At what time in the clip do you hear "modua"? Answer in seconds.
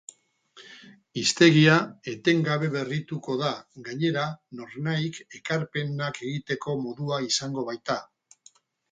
6.87-7.21